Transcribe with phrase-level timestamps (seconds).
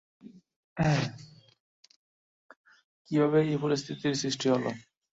[3.07, 4.69] কীভাবে এই পরিস্থিতির সৃষ্টি হলো?